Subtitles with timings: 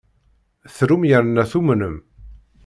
[0.77, 1.95] Trum yerna tumnem.